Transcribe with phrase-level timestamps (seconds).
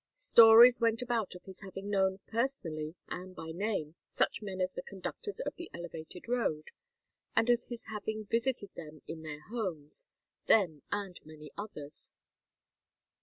[0.15, 4.81] Stories went about of his having known, personally and by name, such men as the
[4.81, 6.69] conductors on the Elevated Road,
[7.35, 10.07] and of his having visited them in their homes
[10.47, 12.15] them and many others.